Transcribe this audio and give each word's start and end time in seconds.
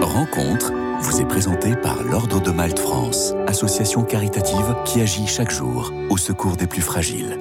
Rencontre 0.00 0.72
vous 1.00 1.20
est 1.20 1.24
présentée 1.24 1.74
par 1.74 2.04
l'Ordre 2.04 2.40
de 2.40 2.52
Malte 2.52 2.78
France, 2.78 3.34
association 3.48 4.04
caritative 4.04 4.76
qui 4.84 5.00
agit 5.00 5.26
chaque 5.26 5.50
jour 5.50 5.92
au 6.10 6.16
secours 6.16 6.56
des 6.56 6.68
plus 6.68 6.80
fragiles. 6.80 7.36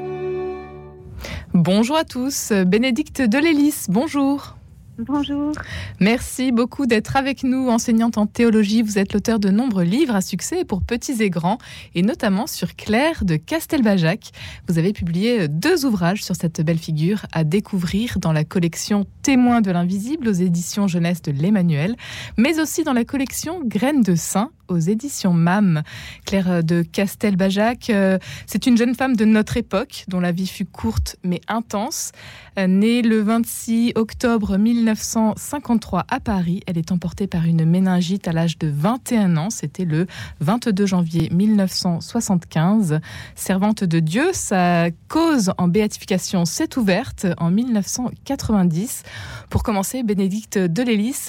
Bonjour 1.53 1.95
à 1.95 2.05
tous, 2.05 2.51
Bénédicte 2.65 3.21
Delélis, 3.21 3.85
bonjour. 3.89 4.55
Bonjour. 4.99 5.53
Merci 5.99 6.51
beaucoup 6.51 6.85
d'être 6.85 7.15
avec 7.15 7.43
nous, 7.43 7.67
enseignante 7.69 8.19
en 8.19 8.27
théologie. 8.27 8.83
Vous 8.83 8.99
êtes 8.99 9.13
l'auteur 9.13 9.39
de 9.39 9.49
nombreux 9.49 9.83
livres 9.83 10.15
à 10.15 10.21
succès 10.21 10.65
pour 10.65 10.83
petits 10.83 11.23
et 11.23 11.31
grands, 11.31 11.57
et 11.95 12.03
notamment 12.03 12.45
sur 12.45 12.75
Claire 12.75 13.25
de 13.25 13.35
Castelbajac. 13.35 14.31
Vous 14.67 14.77
avez 14.77 14.93
publié 14.93 15.47
deux 15.47 15.85
ouvrages 15.85 16.23
sur 16.23 16.35
cette 16.35 16.61
belle 16.61 16.77
figure 16.77 17.25
à 17.31 17.43
découvrir 17.43 18.19
dans 18.19 18.33
la 18.33 18.43
collection 18.43 19.07
Témoins 19.23 19.61
de 19.61 19.71
l'invisible 19.71 20.27
aux 20.27 20.33
éditions 20.33 20.87
jeunesse 20.87 21.23
de 21.23 21.31
l'Emmanuel, 21.31 21.95
mais 22.37 22.59
aussi 22.59 22.83
dans 22.83 22.93
la 22.93 23.03
collection 23.03 23.61
Graines 23.65 24.03
de 24.03 24.13
Saint 24.13 24.51
aux 24.73 24.79
éditions 24.79 25.33
MAM. 25.33 25.83
Claire 26.25 26.63
de 26.63 26.81
Castelbajac, 26.81 27.89
euh, 27.89 28.17
c'est 28.45 28.65
une 28.67 28.77
jeune 28.77 28.95
femme 28.95 29.15
de 29.15 29.25
notre 29.25 29.57
époque 29.57 30.03
dont 30.07 30.19
la 30.19 30.31
vie 30.31 30.47
fut 30.47 30.65
courte 30.65 31.15
mais 31.23 31.41
intense. 31.47 32.11
Euh, 32.59 32.67
née 32.67 33.01
le 33.01 33.21
26 33.21 33.93
octobre 33.95 34.57
1953 34.57 36.05
à 36.09 36.19
Paris, 36.19 36.61
elle 36.67 36.77
est 36.77 36.91
emportée 36.91 37.27
par 37.27 37.45
une 37.45 37.65
méningite 37.65 38.27
à 38.27 38.31
l'âge 38.31 38.57
de 38.57 38.67
21 38.67 39.37
ans. 39.37 39.49
C'était 39.49 39.85
le 39.85 40.07
22 40.41 40.85
janvier 40.85 41.29
1975. 41.31 42.99
Servante 43.35 43.83
de 43.83 43.99
Dieu, 43.99 44.29
sa 44.33 44.89
cause 45.07 45.51
en 45.57 45.67
béatification 45.67 46.45
s'est 46.45 46.77
ouverte 46.77 47.27
en 47.37 47.49
1990. 47.49 49.03
Pour 49.49 49.63
commencer, 49.63 50.03
Bénédicte 50.03 50.57
Delélis, 50.57 51.27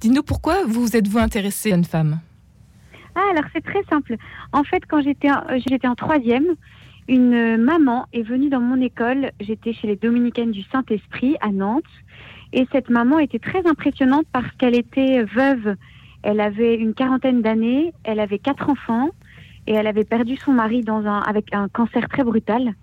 dis-nous 0.00 0.22
pourquoi 0.22 0.64
vous 0.66 0.96
êtes-vous 0.96 1.18
intéressée 1.18 1.70
jeune 1.70 1.84
femme? 1.84 2.20
Ah, 3.14 3.30
alors 3.30 3.44
c'est 3.52 3.64
très 3.64 3.82
simple. 3.84 4.16
En 4.52 4.64
fait, 4.64 4.82
quand 4.88 5.00
j'étais 5.02 5.30
en, 5.30 5.44
euh, 5.50 5.58
j'étais 5.66 5.86
en 5.86 5.94
troisième, 5.94 6.46
une 7.06 7.58
maman 7.58 8.06
est 8.12 8.22
venue 8.22 8.48
dans 8.48 8.60
mon 8.60 8.80
école. 8.80 9.30
J'étais 9.40 9.72
chez 9.72 9.86
les 9.86 9.96
Dominicaines 9.96 10.50
du 10.50 10.62
Saint-Esprit 10.72 11.36
à 11.40 11.50
Nantes. 11.52 11.84
Et 12.52 12.66
cette 12.72 12.88
maman 12.88 13.18
était 13.18 13.38
très 13.38 13.66
impressionnante 13.66 14.26
parce 14.32 14.50
qu'elle 14.58 14.76
était 14.76 15.22
veuve. 15.24 15.76
Elle 16.22 16.40
avait 16.40 16.74
une 16.74 16.94
quarantaine 16.94 17.42
d'années, 17.42 17.92
elle 18.04 18.20
avait 18.20 18.38
quatre 18.38 18.70
enfants 18.70 19.10
et 19.66 19.74
elle 19.74 19.86
avait 19.86 20.04
perdu 20.04 20.36
son 20.36 20.52
mari 20.52 20.82
dans 20.82 21.04
un, 21.06 21.20
avec 21.20 21.54
un 21.54 21.68
cancer 21.68 22.08
très 22.08 22.24
brutal. 22.24 22.74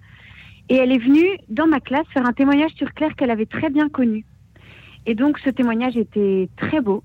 Et 0.70 0.76
elle 0.76 0.92
est 0.92 1.00
venue 1.00 1.38
dans 1.50 1.68
ma 1.68 1.80
classe 1.80 2.06
faire 2.14 2.26
un 2.26 2.34
témoignage 2.34 2.72
sur 2.76 2.94
Claire 2.94 3.16
qu'elle 3.16 3.32
avait 3.32 3.46
très 3.46 3.70
bien 3.70 3.90
connu. 3.90 4.26
Et 5.06 5.16
donc 5.16 5.40
ce 5.40 5.50
témoignage 5.50 5.98
était 5.98 6.50
très 6.58 6.82
beau 6.82 7.04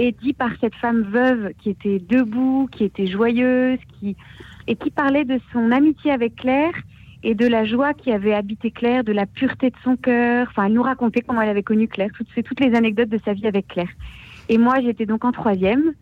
et 0.00 0.12
dit 0.12 0.32
par 0.32 0.50
cette 0.62 0.74
femme 0.76 1.02
veuve 1.02 1.52
qui 1.58 1.68
était 1.68 1.98
debout, 1.98 2.68
qui 2.72 2.84
était 2.84 3.06
joyeuse, 3.06 3.78
qui 3.98 4.16
et 4.66 4.74
qui 4.74 4.90
parlait 4.90 5.26
de 5.26 5.38
son 5.52 5.70
amitié 5.72 6.10
avec 6.10 6.36
Claire 6.36 6.72
et 7.22 7.34
de 7.34 7.46
la 7.46 7.66
joie 7.66 7.92
qui 7.92 8.10
avait 8.10 8.32
habité 8.32 8.70
Claire, 8.70 9.04
de 9.04 9.12
la 9.12 9.26
pureté 9.26 9.68
de 9.68 9.76
son 9.84 9.96
cœur. 9.96 10.46
Enfin, 10.48 10.66
elle 10.66 10.72
nous 10.72 10.82
racontait 10.82 11.20
comment 11.20 11.42
elle 11.42 11.50
avait 11.50 11.62
connu 11.62 11.86
Claire, 11.86 12.08
toutes, 12.16 12.60
les 12.60 12.74
anecdotes 12.74 13.10
de 13.10 13.20
sa 13.22 13.34
vie 13.34 13.46
avec 13.46 13.68
Claire. 13.68 13.90
Et 14.48 14.56
moi, 14.56 14.80
j'étais 14.80 15.04
donc 15.04 15.22
en 15.26 15.32
troisième. 15.32 15.92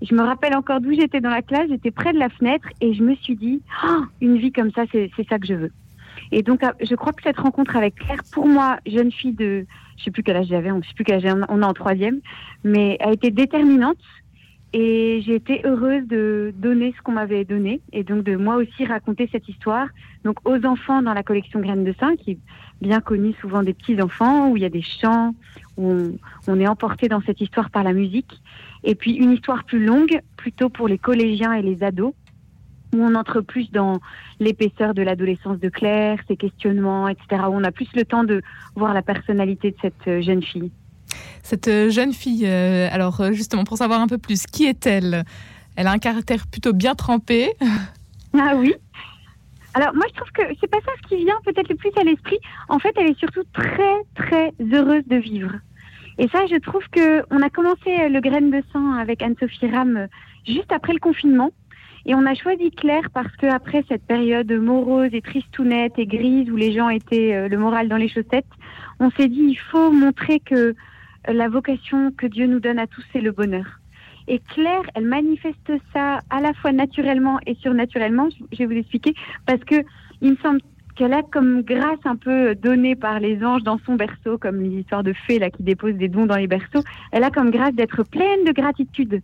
Je 0.00 0.14
me 0.14 0.22
rappelle 0.22 0.56
encore 0.56 0.80
d'où 0.80 0.92
j'étais 0.94 1.20
dans 1.20 1.30
la 1.30 1.42
classe. 1.42 1.68
J'étais 1.68 1.90
près 1.90 2.14
de 2.14 2.18
la 2.18 2.30
fenêtre 2.30 2.68
et 2.80 2.94
je 2.94 3.02
me 3.02 3.14
suis 3.16 3.36
dit, 3.36 3.60
oh, 3.86 4.04
une 4.22 4.38
vie 4.38 4.50
comme 4.50 4.72
ça, 4.72 4.84
c'est 4.90 5.10
ça 5.28 5.38
que 5.38 5.46
je 5.46 5.54
veux. 5.54 5.72
Et 6.30 6.42
donc, 6.42 6.62
je 6.80 6.94
crois 6.94 7.12
que 7.12 7.22
cette 7.22 7.38
rencontre 7.38 7.76
avec 7.76 7.96
Claire, 7.96 8.22
pour 8.32 8.46
moi, 8.46 8.78
jeune 8.86 9.12
fille 9.12 9.34
de, 9.34 9.66
je 9.96 10.04
sais 10.04 10.10
plus 10.10 10.22
quel 10.22 10.36
âge 10.36 10.46
j'avais, 10.46 10.70
on 10.70 10.78
ne 10.78 10.82
sait 10.82 10.94
plus 10.94 11.04
quel 11.04 11.24
âge 11.24 11.36
on 11.48 11.62
est 11.62 11.64
en 11.64 11.74
troisième, 11.74 12.20
mais 12.64 12.96
a 13.00 13.12
été 13.12 13.30
déterminante. 13.30 13.98
Et 14.74 15.20
j'ai 15.26 15.34
été 15.34 15.60
heureuse 15.66 16.06
de 16.06 16.54
donner 16.56 16.94
ce 16.96 17.02
qu'on 17.02 17.12
m'avait 17.12 17.44
donné 17.44 17.82
et 17.92 18.04
donc 18.04 18.24
de 18.24 18.36
moi 18.36 18.56
aussi 18.56 18.86
raconter 18.86 19.28
cette 19.30 19.46
histoire 19.46 19.86
donc 20.24 20.38
aux 20.46 20.64
enfants 20.64 21.02
dans 21.02 21.12
la 21.12 21.22
collection 21.22 21.60
Graines 21.60 21.84
de 21.84 21.94
Saint, 22.00 22.16
qui 22.16 22.32
est 22.32 22.38
bien 22.80 23.02
connue 23.02 23.34
souvent 23.38 23.62
des 23.62 23.74
petits 23.74 24.00
enfants 24.00 24.48
où 24.48 24.56
il 24.56 24.62
y 24.62 24.66
a 24.66 24.70
des 24.70 24.80
chants 24.80 25.34
où 25.76 26.16
on 26.46 26.60
est 26.60 26.66
emporté 26.66 27.08
dans 27.08 27.20
cette 27.20 27.42
histoire 27.42 27.68
par 27.68 27.82
la 27.82 27.92
musique 27.92 28.40
et 28.82 28.94
puis 28.94 29.12
une 29.12 29.32
histoire 29.32 29.64
plus 29.64 29.84
longue 29.84 30.20
plutôt 30.38 30.70
pour 30.70 30.88
les 30.88 30.98
collégiens 30.98 31.52
et 31.52 31.60
les 31.60 31.82
ados 31.82 32.14
où 32.94 33.02
on 33.02 33.14
entre 33.14 33.40
plus 33.40 33.70
dans 33.70 34.00
l'épaisseur 34.40 34.94
de 34.94 35.02
l'adolescence 35.02 35.58
de 35.58 35.68
Claire, 35.68 36.18
ses 36.28 36.36
questionnements, 36.36 37.08
etc., 37.08 37.42
où 37.48 37.54
on 37.54 37.64
a 37.64 37.72
plus 37.72 37.88
le 37.94 38.04
temps 38.04 38.24
de 38.24 38.42
voir 38.74 38.94
la 38.94 39.02
personnalité 39.02 39.70
de 39.70 39.76
cette 39.80 40.08
euh, 40.08 40.22
jeune 40.22 40.42
fille. 40.42 40.70
Cette 41.42 41.68
euh, 41.68 41.90
jeune 41.90 42.12
fille, 42.12 42.46
euh, 42.46 42.88
alors 42.90 43.32
justement 43.32 43.64
pour 43.64 43.78
savoir 43.78 44.00
un 44.00 44.06
peu 44.06 44.18
plus, 44.18 44.46
qui 44.46 44.66
est-elle? 44.66 45.24
Elle 45.76 45.86
a 45.86 45.92
un 45.92 45.98
caractère 45.98 46.46
plutôt 46.46 46.72
bien 46.72 46.94
trempé. 46.94 47.52
Ah 48.34 48.54
oui 48.56 48.74
alors 49.74 49.94
moi 49.94 50.04
je 50.08 50.14
trouve 50.14 50.30
que 50.32 50.42
c'est 50.60 50.70
pas 50.70 50.80
ça 50.80 50.92
ce 51.02 51.08
qui 51.08 51.24
vient 51.24 51.38
peut-être 51.44 51.68
le 51.68 51.76
plus 51.76 51.90
à 51.98 52.04
l'esprit. 52.04 52.38
En 52.68 52.78
fait, 52.78 52.92
elle 52.96 53.10
est 53.10 53.18
surtout 53.18 53.44
très 53.52 54.02
très 54.14 54.52
heureuse 54.60 55.06
de 55.06 55.16
vivre. 55.16 55.52
Et 56.18 56.28
ça, 56.28 56.46
je 56.46 56.56
trouve 56.56 56.82
que 56.90 57.22
on 57.30 57.40
a 57.42 57.48
commencé 57.48 58.08
le 58.08 58.20
graine 58.20 58.50
de 58.50 58.62
sang 58.72 58.92
avec 58.92 59.22
Anne-Sophie 59.22 59.70
Ram 59.70 60.08
juste 60.46 60.70
après 60.70 60.92
le 60.92 60.98
confinement. 60.98 61.50
Et 62.04 62.14
on 62.14 62.26
a 62.26 62.34
choisi 62.34 62.70
Claire 62.70 63.10
parce 63.12 63.34
que 63.36 63.46
après 63.46 63.84
cette 63.88 64.04
période 64.04 64.50
morose 64.50 65.10
et 65.12 65.22
tristounette 65.22 65.98
et 65.98 66.06
grise 66.06 66.50
où 66.50 66.56
les 66.56 66.72
gens 66.72 66.88
étaient 66.88 67.34
euh, 67.34 67.48
le 67.48 67.58
moral 67.58 67.88
dans 67.88 67.96
les 67.96 68.08
chaussettes, 68.08 68.46
on 68.98 69.10
s'est 69.10 69.28
dit 69.28 69.44
il 69.48 69.58
faut 69.58 69.92
montrer 69.92 70.40
que 70.40 70.54
euh, 70.54 70.74
la 71.28 71.48
vocation 71.48 72.10
que 72.10 72.26
Dieu 72.26 72.46
nous 72.46 72.60
donne 72.60 72.78
à 72.78 72.86
tous 72.86 73.04
c'est 73.12 73.20
le 73.20 73.30
bonheur. 73.30 73.78
Et 74.28 74.40
Claire, 74.54 74.82
elle 74.94 75.06
manifeste 75.06 75.72
ça 75.92 76.20
à 76.30 76.40
la 76.40 76.52
fois 76.54 76.72
naturellement 76.72 77.38
et 77.46 77.54
surnaturellement. 77.56 78.28
Je 78.52 78.58
vais 78.58 78.66
vous 78.66 78.78
expliquer 78.78 79.14
parce 79.46 79.62
que 79.64 79.76
il 80.20 80.32
me 80.32 80.36
semble 80.36 80.60
qu'elle 80.94 81.12
a 81.12 81.22
comme 81.22 81.62
grâce 81.62 81.98
un 82.04 82.16
peu 82.16 82.54
donnée 82.54 82.94
par 82.94 83.18
les 83.18 83.44
anges 83.44 83.62
dans 83.62 83.78
son 83.86 83.94
berceau, 83.94 84.38
comme 84.38 84.60
les 84.60 84.80
histoires 84.80 85.02
de 85.02 85.12
fées 85.12 85.38
là 85.38 85.50
qui 85.50 85.62
déposent 85.62 85.94
des 85.94 86.08
dons 86.08 86.26
dans 86.26 86.36
les 86.36 86.46
berceaux. 86.46 86.82
Elle 87.12 87.24
a 87.24 87.30
comme 87.30 87.50
grâce 87.50 87.74
d'être 87.74 88.02
pleine 88.04 88.44
de 88.44 88.52
gratitude 88.52 89.22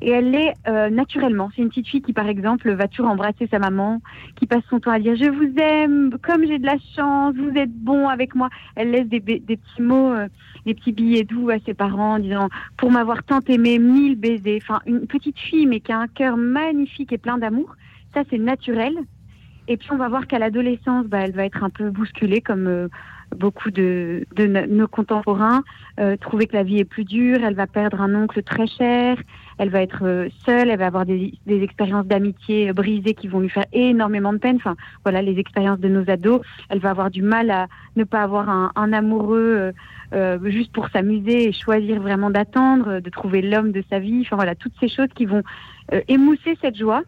et 0.00 0.10
elle 0.10 0.30
l'est 0.30 0.54
euh, 0.68 0.90
naturellement. 0.90 1.50
C'est 1.54 1.62
une 1.62 1.68
petite 1.68 1.88
fille 1.88 2.02
qui, 2.02 2.12
par 2.12 2.28
exemple, 2.28 2.70
va 2.72 2.88
toujours 2.88 3.10
embrasser 3.10 3.46
sa 3.50 3.58
maman, 3.58 4.00
qui 4.36 4.46
passe 4.46 4.62
son 4.68 4.80
temps 4.80 4.90
à 4.90 4.98
dire 4.98 5.16
je 5.16 5.30
vous 5.30 5.54
aime, 5.58 6.16
comme 6.22 6.44
j'ai 6.46 6.58
de 6.58 6.66
la 6.66 6.76
chance, 6.94 7.34
vous 7.36 7.56
êtes 7.56 7.72
bon 7.72 8.08
avec 8.08 8.34
moi. 8.34 8.48
Elle 8.74 8.90
laisse 8.90 9.08
des, 9.08 9.20
des 9.20 9.40
petits 9.40 9.82
mots, 9.82 10.12
euh, 10.12 10.28
des 10.66 10.74
petits 10.74 10.92
billets 10.92 11.24
doux 11.24 11.50
à 11.50 11.58
ses 11.64 11.74
parents, 11.74 12.14
en 12.14 12.18
disant 12.18 12.48
pour 12.76 12.90
m'avoir 12.90 13.22
tant 13.22 13.40
aimé, 13.48 13.78
mille 13.78 14.16
baisers. 14.16 14.60
Enfin, 14.62 14.80
une 14.86 15.06
petite 15.06 15.38
fille, 15.38 15.66
mais 15.66 15.80
qui 15.80 15.92
a 15.92 15.98
un 15.98 16.08
cœur 16.08 16.36
magnifique 16.36 17.12
et 17.12 17.18
plein 17.18 17.38
d'amour. 17.38 17.74
Ça, 18.14 18.22
c'est 18.30 18.38
naturel. 18.38 18.94
Et 19.68 19.76
puis, 19.76 19.88
on 19.90 19.96
va 19.96 20.08
voir 20.08 20.26
qu'à 20.26 20.38
l'adolescence, 20.38 21.06
bah, 21.06 21.18
elle 21.22 21.32
va 21.32 21.44
être 21.44 21.64
un 21.64 21.70
peu 21.70 21.90
bousculée, 21.90 22.40
comme 22.40 22.68
euh, 22.68 22.88
beaucoup 23.34 23.70
de, 23.70 24.24
de, 24.36 24.46
nos 24.46 24.86
contemporains, 24.86 25.64
euh, 25.98 26.16
trouver 26.16 26.46
que 26.46 26.56
la 26.56 26.62
vie 26.62 26.78
est 26.78 26.84
plus 26.84 27.04
dure, 27.04 27.38
elle 27.42 27.54
va 27.54 27.66
perdre 27.66 28.00
un 28.00 28.14
oncle 28.14 28.42
très 28.42 28.66
cher, 28.66 29.18
elle 29.58 29.70
va 29.70 29.82
être 29.82 30.04
euh, 30.04 30.28
seule, 30.44 30.68
elle 30.68 30.78
va 30.78 30.86
avoir 30.86 31.06
des, 31.06 31.32
expériences 31.46 32.06
d'amitié 32.06 32.72
brisées 32.72 33.14
qui 33.14 33.28
vont 33.28 33.40
lui 33.40 33.48
faire 33.48 33.66
énormément 33.72 34.32
de 34.32 34.38
peine. 34.38 34.56
Enfin, 34.56 34.76
voilà 35.04 35.22
les 35.22 35.38
expériences 35.38 35.80
de 35.80 35.88
nos 35.88 36.08
ados. 36.10 36.40
Elle 36.68 36.78
va 36.78 36.90
avoir 36.90 37.10
du 37.10 37.22
mal 37.22 37.50
à 37.50 37.66
ne 37.96 38.04
pas 38.04 38.22
avoir 38.22 38.48
un, 38.48 38.92
amoureux 38.92 39.38
euh, 39.38 39.72
euh 40.12 40.38
juste 40.50 40.72
pour 40.72 40.88
s'amuser 40.90 41.48
et 41.48 41.52
choisir 41.52 42.00
vraiment 42.00 42.30
d'attendre, 42.30 43.00
de 43.00 43.10
trouver 43.10 43.42
l'homme 43.42 43.72
de 43.72 43.82
sa 43.88 43.98
vie. 43.98 44.20
Enfin 44.22 44.36
voilà, 44.36 44.54
toutes 44.54 44.74
ces 44.78 44.88
choses 44.88 45.08
qui 45.14 45.24
vont 45.24 45.42
émousser 46.08 46.58
cette 46.60 46.76
joie 46.76 47.02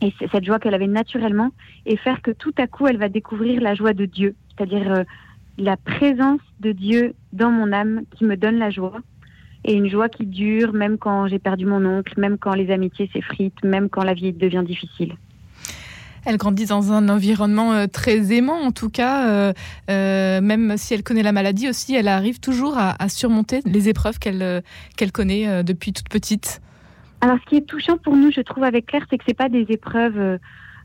et 0.00 0.12
cette 0.32 0.44
joie 0.44 0.58
qu'elle 0.58 0.74
avait 0.74 0.86
naturellement 0.86 1.50
et 1.86 1.96
faire 1.96 2.22
que 2.22 2.30
tout 2.30 2.54
à 2.58 2.66
coup 2.66 2.86
elle 2.86 2.98
va 2.98 3.08
découvrir 3.08 3.60
la 3.60 3.74
joie 3.74 3.92
de 3.92 4.04
Dieu, 4.04 4.34
c'est-à-dire 4.50 5.04
la 5.58 5.76
présence 5.76 6.40
de 6.60 6.72
Dieu 6.72 7.14
dans 7.32 7.50
mon 7.50 7.72
âme 7.72 8.02
qui 8.16 8.24
me 8.24 8.36
donne 8.36 8.58
la 8.58 8.70
joie. 8.70 9.00
Et 9.66 9.74
une 9.74 9.90
joie 9.90 10.08
qui 10.08 10.24
dure 10.24 10.72
même 10.72 10.96
quand 10.96 11.26
j'ai 11.26 11.38
perdu 11.38 11.66
mon 11.66 11.84
oncle, 11.84 12.18
même 12.18 12.38
quand 12.38 12.54
les 12.54 12.70
amitiés 12.70 13.10
s'effritent, 13.12 13.62
même 13.64 13.88
quand 13.90 14.04
la 14.04 14.14
vie 14.14 14.32
devient 14.32 14.62
difficile. 14.64 15.16
Elle 16.24 16.38
grandit 16.38 16.66
dans 16.66 16.92
un 16.92 17.08
environnement 17.08 17.72
euh, 17.72 17.86
très 17.86 18.32
aimant, 18.32 18.60
en 18.60 18.72
tout 18.72 18.90
cas, 18.90 19.28
euh, 19.28 19.52
euh, 19.90 20.40
même 20.40 20.76
si 20.76 20.94
elle 20.94 21.04
connaît 21.04 21.22
la 21.22 21.32
maladie 21.32 21.68
aussi, 21.68 21.94
elle 21.94 22.08
arrive 22.08 22.40
toujours 22.40 22.78
à, 22.78 23.00
à 23.00 23.08
surmonter 23.08 23.60
les 23.64 23.88
épreuves 23.88 24.18
qu'elle 24.18 24.42
euh, 24.42 24.60
qu'elle 24.96 25.12
connaît 25.12 25.62
depuis 25.62 25.92
toute 25.92 26.08
petite. 26.08 26.60
Alors, 27.20 27.38
ce 27.44 27.48
qui 27.48 27.56
est 27.56 27.66
touchant 27.66 27.96
pour 27.96 28.16
nous, 28.16 28.32
je 28.32 28.40
trouve, 28.40 28.64
avec 28.64 28.86
Claire, 28.86 29.06
c'est 29.10 29.18
que 29.18 29.24
c'est 29.26 29.36
pas 29.36 29.48
des 29.48 29.66
épreuves 29.68 30.38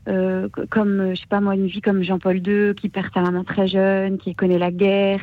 euh, 0.08 0.48
comme, 0.70 1.14
je 1.14 1.20
sais 1.20 1.26
pas 1.28 1.40
moi, 1.40 1.54
une 1.54 1.66
vie 1.66 1.80
comme 1.80 2.02
Jean-Paul 2.02 2.36
II, 2.46 2.74
qui 2.74 2.88
perd 2.88 3.08
sa 3.14 3.20
maman 3.20 3.44
très 3.44 3.68
jeune, 3.68 4.18
qui 4.18 4.34
connaît 4.34 4.58
la 4.58 4.70
guerre. 4.70 5.20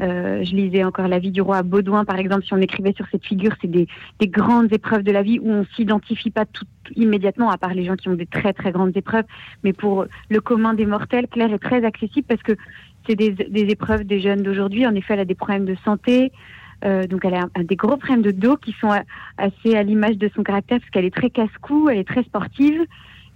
Euh, 0.00 0.42
je 0.44 0.54
lisais 0.54 0.84
encore 0.84 1.08
la 1.08 1.18
vie 1.18 1.30
du 1.30 1.42
roi 1.42 1.62
Baudouin, 1.62 2.04
par 2.04 2.16
exemple, 2.16 2.44
si 2.44 2.54
on 2.54 2.60
écrivait 2.60 2.94
sur 2.94 3.06
cette 3.10 3.24
figure, 3.24 3.52
c'est 3.60 3.70
des, 3.70 3.86
des, 4.18 4.28
grandes 4.28 4.72
épreuves 4.72 5.02
de 5.02 5.12
la 5.12 5.22
vie 5.22 5.38
où 5.38 5.50
on 5.50 5.64
s'identifie 5.76 6.30
pas 6.30 6.46
tout, 6.46 6.66
immédiatement, 6.96 7.50
à 7.50 7.58
part 7.58 7.74
les 7.74 7.84
gens 7.84 7.96
qui 7.96 8.08
ont 8.08 8.14
des 8.14 8.26
très 8.26 8.52
très 8.52 8.72
grandes 8.72 8.96
épreuves. 8.96 9.24
Mais 9.64 9.72
pour 9.72 10.06
le 10.30 10.40
commun 10.40 10.74
des 10.74 10.86
mortels, 10.86 11.28
Claire 11.28 11.52
est 11.52 11.58
très 11.58 11.84
accessible 11.84 12.26
parce 12.26 12.42
que 12.42 12.52
c'est 13.06 13.16
des, 13.16 13.30
des 13.30 13.62
épreuves 13.62 14.04
des 14.04 14.20
jeunes 14.20 14.42
d'aujourd'hui. 14.42 14.86
En 14.86 14.94
effet, 14.94 15.14
elle 15.14 15.20
a 15.20 15.24
des 15.24 15.34
problèmes 15.34 15.64
de 15.64 15.76
santé. 15.84 16.32
Euh, 16.84 17.06
donc 17.06 17.24
elle 17.24 17.34
a 17.34 17.46
des 17.62 17.76
gros 17.76 17.96
problèmes 17.96 18.22
de 18.22 18.32
dos 18.32 18.56
qui 18.56 18.74
sont 18.80 18.90
assez 19.38 19.76
à 19.76 19.82
l'image 19.82 20.18
de 20.18 20.28
son 20.34 20.42
caractère 20.42 20.80
parce 20.80 20.90
qu'elle 20.90 21.04
est 21.04 21.14
très 21.14 21.30
casse-cou, 21.30 21.88
elle 21.88 21.98
est 21.98 22.08
très 22.08 22.24
sportive. 22.24 22.86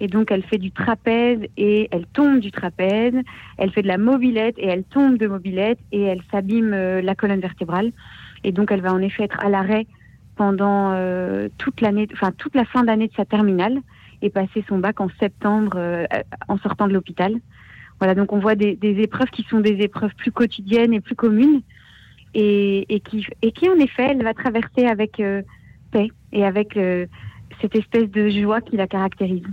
Et 0.00 0.08
donc 0.08 0.30
elle 0.30 0.42
fait 0.42 0.58
du 0.58 0.72
trapèze 0.72 1.40
et 1.56 1.88
elle 1.90 2.06
tombe 2.06 2.40
du 2.40 2.50
trapèze. 2.50 3.14
Elle 3.58 3.70
fait 3.70 3.82
de 3.82 3.88
la 3.88 3.98
mobilette 3.98 4.56
et 4.58 4.66
elle 4.66 4.84
tombe 4.84 5.16
de 5.16 5.26
mobilette 5.26 5.78
et 5.92 6.02
elle 6.02 6.20
s'abîme 6.30 6.72
euh, 6.74 7.00
la 7.02 7.14
colonne 7.14 7.40
vertébrale. 7.40 7.92
Et 8.44 8.52
donc 8.52 8.70
elle 8.70 8.82
va 8.82 8.92
en 8.92 9.00
effet 9.00 9.24
être 9.24 9.40
à 9.44 9.48
l'arrêt 9.48 9.86
pendant 10.36 10.92
euh, 10.92 11.48
toute 11.56 11.80
l'année, 11.80 12.06
enfin 12.12 12.32
toute 12.36 12.54
la 12.54 12.66
fin 12.66 12.84
d'année 12.84 13.08
de 13.08 13.14
sa 13.14 13.24
terminale 13.24 13.78
et 14.22 14.30
passer 14.30 14.64
son 14.68 14.78
bac 14.78 15.00
en 15.00 15.08
septembre 15.20 16.06
en 16.48 16.58
sortant 16.58 16.88
de 16.88 16.92
l'hôpital. 16.92 17.34
Voilà, 17.98 18.14
donc 18.14 18.32
on 18.32 18.38
voit 18.38 18.54
des, 18.54 18.76
des, 18.76 19.00
épreuves 19.00 19.30
qui 19.30 19.42
sont 19.44 19.60
des 19.60 19.78
épreuves 19.80 20.14
plus 20.16 20.32
quotidiennes 20.32 20.92
et 20.92 21.00
plus 21.00 21.14
communes 21.14 21.62
et, 22.34 23.02
qui, 23.04 23.26
et 23.42 23.52
qui, 23.52 23.68
en 23.68 23.76
effet, 23.76 24.08
elle 24.10 24.22
va 24.22 24.34
traverser 24.34 24.86
avec 24.86 25.20
euh, 25.20 25.42
paix 25.90 26.08
et 26.32 26.44
avec 26.44 26.76
euh, 26.76 27.06
cette 27.60 27.74
espèce 27.74 28.10
de 28.10 28.28
joie 28.28 28.60
qui 28.60 28.76
la 28.76 28.86
caractérise. 28.86 29.44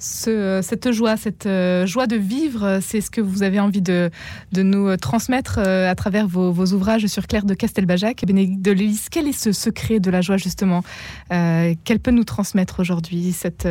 Ce, 0.00 0.60
cette 0.62 0.90
joie, 0.92 1.16
cette 1.16 1.46
euh, 1.46 1.86
joie 1.86 2.06
de 2.06 2.16
vivre, 2.16 2.78
c'est 2.80 3.00
ce 3.00 3.10
que 3.10 3.20
vous 3.20 3.42
avez 3.42 3.60
envie 3.60 3.82
de, 3.82 4.10
de 4.52 4.62
nous 4.62 4.96
transmettre 4.96 5.58
à 5.58 5.94
travers 5.94 6.26
vos, 6.26 6.50
vos, 6.52 6.72
ouvrages 6.72 7.06
sur 7.06 7.26
Claire 7.26 7.44
de 7.44 7.54
Castelbajac. 7.54 8.24
Bénédicte 8.26 8.62
de 8.62 8.72
Lélis, 8.72 9.06
quel 9.10 9.28
est 9.28 9.38
ce 9.38 9.52
secret 9.52 10.00
de 10.00 10.10
la 10.10 10.22
joie 10.22 10.38
justement 10.38 10.82
Qu'elle 11.28 12.00
peut 12.02 12.10
nous 12.10 12.24
transmettre 12.24 12.80
aujourd'hui, 12.80 13.32
cette 13.32 13.68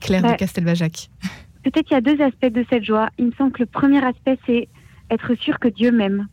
Claire 0.00 0.22
de 0.22 0.28
bah, 0.28 0.34
Castelbajac? 0.34 1.10
Peut-être 1.62 1.86
qu'il 1.86 1.94
y 1.94 1.98
a 1.98 2.00
deux 2.00 2.20
aspects 2.22 2.52
de 2.52 2.64
cette 2.70 2.84
joie. 2.84 3.10
Il 3.18 3.26
me 3.26 3.32
semble 3.32 3.52
que 3.52 3.60
le 3.60 3.66
premier 3.66 4.04
aspect, 4.04 4.38
c'est 4.46 4.68
être 5.10 5.34
sûr 5.34 5.58
que 5.58 5.68
Dieu 5.68 5.92
m'aime 5.92 6.28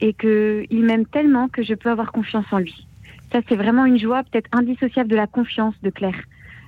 et 0.00 0.14
qu'il 0.14 0.84
m'aime 0.84 1.06
tellement 1.06 1.48
que 1.48 1.62
je 1.62 1.74
peux 1.74 1.90
avoir 1.90 2.12
confiance 2.12 2.46
en 2.52 2.58
lui. 2.58 2.86
Ça, 3.32 3.40
c'est 3.48 3.56
vraiment 3.56 3.84
une 3.84 3.98
joie 3.98 4.22
peut-être 4.24 4.48
indissociable 4.52 5.10
de 5.10 5.16
la 5.16 5.26
confiance 5.26 5.74
de 5.82 5.90
Claire. 5.90 6.18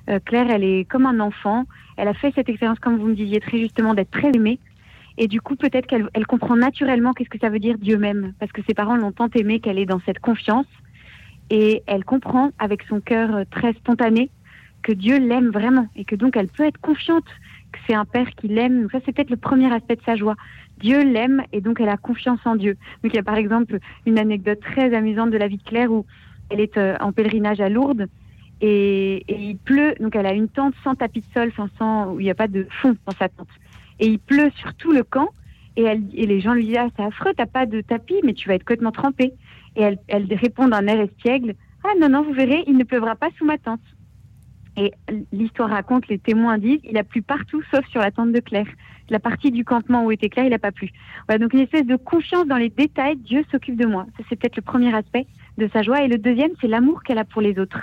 Euh, 0.09 0.19
Claire, 0.25 0.51
elle 0.51 0.65
est 0.65 0.85
comme 0.85 1.07
un 1.07 1.21
enfant. 1.21 1.65
Elle 1.97 2.09
a 2.09 2.15
fait 2.15 2.33
cette 2.35 2.49
expérience, 2.49 2.79
comme 2.79 2.99
vous 2.99 3.09
me 3.09 3.15
disiez 3.15 3.41
très 3.41 3.59
justement, 3.59 3.95
d'être 3.95 4.11
très 4.11 4.31
aimée. 4.31 4.59
Et 5.19 5.29
du 5.29 5.41
coup, 5.41 5.57
peut-être 5.57 5.87
qu'elle 5.87 6.09
elle 6.15 6.27
comprend 6.27 6.57
naturellement 6.57 7.13
qu'est-ce 7.13 7.29
que 7.29 7.39
ça 7.39 7.51
veut 7.51 7.59
dire 7.59 7.77
Dieu 7.79 7.99
même, 7.99 8.33
parce 8.39 8.53
que 8.53 8.63
ses 8.67 8.75
parents 8.75 8.97
l'ont 8.97 9.13
tant 9.13 9.29
aimée 9.35 9.61
qu'elle 9.61 9.79
est 9.79 9.87
dans 9.87 10.01
cette 10.07 10.19
confiance. 10.19 10.67
Et 11.51 11.83
elle 11.87 12.05
comprend 12.05 12.51
avec 12.59 12.83
son 12.89 13.01
cœur 13.01 13.35
euh, 13.35 13.45
très 13.51 13.73
spontané 13.75 14.31
que 14.83 14.93
Dieu 14.93 15.19
l'aime 15.19 15.51
vraiment 15.51 15.89
et 15.95 16.05
que 16.05 16.17
donc 16.17 16.37
elle 16.37 16.49
peut 16.49 16.65
être 16.65 16.81
confiante 16.81 17.27
que 17.73 17.79
c'est 17.87 17.95
un 17.95 18.05
père 18.05 18.31
qui 18.31 18.49
l'aime. 18.49 18.89
Ça, 18.91 18.99
c'est 19.05 19.13
peut-être 19.13 19.31
le 19.31 19.37
premier 19.37 19.73
aspect 19.73 19.97
de 19.97 20.03
sa 20.03 20.17
joie. 20.17 20.37
Dieu 20.79 21.03
l'aime 21.03 21.43
et 21.53 21.61
donc 21.61 21.81
elle 21.81 21.89
a 21.89 21.97
confiance 21.97 22.41
en 22.45 22.57
Dieu. 22.57 22.77
Donc 23.03 23.13
il 23.13 23.17
y 23.17 23.19
a 23.19 23.23
par 23.23 23.37
exemple 23.37 23.79
une 24.07 24.19
anecdote 24.19 24.61
très 24.61 24.95
amusante 24.95 25.31
de 25.31 25.37
la 25.37 25.49
vie 25.49 25.59
de 25.59 25.63
Claire 25.63 25.93
où 25.93 26.07
elle 26.49 26.61
est 26.61 26.79
euh, 26.79 26.97
en 27.01 27.13
pèlerinage 27.13 27.61
à 27.61 27.69
Lourdes 27.69 28.09
et, 28.61 29.25
il 29.29 29.57
pleut. 29.59 29.95
Donc 30.01 30.17
elle 30.17 30.27
a 30.27 30.33
une 30.33 30.49
tente 30.49 30.75
sans 30.85 30.95
tapis 30.95 31.21
de 31.21 31.27
sol, 31.35 31.53
sans, 31.79 32.13
où 32.13 32.21
il 32.21 32.25
n'y 32.25 32.31
a 32.31 32.35
pas 32.35 32.49
de 32.49 32.67
fond 32.83 32.97
dans 33.07 33.17
sa 33.19 33.29
tente. 33.29 33.49
Et 33.99 34.07
il 34.07 34.19
pleut 34.19 34.51
sur 34.57 34.75
tout 34.75 34.93
le 34.93 35.03
camp 35.03 35.29
et, 35.77 35.83
elle, 35.83 36.03
et 36.15 36.27
les 36.27 36.41
gens 36.41 36.55
lui 36.55 36.67
disent 36.67 36.79
ah 36.79 36.89
c'est 36.97 37.05
affreux, 37.05 37.33
t'as 37.37 37.47
pas 37.47 37.67
de 37.67 37.81
tapis, 37.81 38.21
mais 38.25 38.35
tu 38.35 38.49
vas 38.49 38.55
être 38.55 38.65
complètement 38.65 38.93
trempé. 38.93 39.33
Et 39.77 39.83
elle, 39.83 39.99
elle 40.09 40.27
répond 40.35 40.69
d'un 40.69 40.87
air 40.87 41.01
espiègle 41.01 41.55
ah 41.85 41.93
non 41.99 42.09
non 42.09 42.23
vous 42.23 42.33
verrez, 42.33 42.65
il 42.67 42.77
ne 42.77 42.85
pleuvra 42.85 43.17
pas 43.17 43.31
sous 43.39 43.45
ma 43.45 43.59
tente. 43.59 43.81
Et 44.77 44.93
l'histoire 45.33 45.71
raconte, 45.71 46.09
les 46.09 46.19
témoins 46.19 46.59
disent, 46.59 46.81
il 46.85 46.97
a 46.97 47.05
plu 47.05 47.23
partout 47.23 47.63
sauf 47.71 47.87
sur 47.89 48.01
la 48.01 48.11
tente 48.11 48.33
de 48.33 48.41
Claire. 48.41 48.69
La 49.09 49.19
partie 49.19 49.51
du 49.51 49.65
campement 49.65 50.05
où 50.05 50.13
était 50.13 50.29
Claire, 50.29 50.47
il 50.47 50.51
n'a 50.51 50.59
pas 50.59 50.71
plu. 50.71 50.91
Voilà, 51.27 51.39
donc 51.39 51.53
une 51.53 51.61
espèce 51.61 51.87
de 51.87 51.97
confiance 51.97 52.47
dans 52.47 52.57
les 52.57 52.71
détails, 52.71 53.17
Dieu 53.17 53.45
s'occupe 53.51 53.77
de 53.77 53.87
moi. 53.87 54.07
Ça, 54.17 54.25
c'est 54.29 54.37
peut-être 54.37 54.57
le 54.57 54.63
premier 54.63 54.95
aspect 54.95 55.27
de 55.59 55.69
sa 55.73 55.83
joie. 55.83 56.03
Et 56.03 56.09
le 56.09 56.19
deuxième, 56.19 56.53
c'est 56.61 56.69
l'amour 56.69 57.03
qu'elle 57.03 57.19
a 57.19 57.25
pour 57.25 57.43
les 57.43 57.59
autres. 57.59 57.81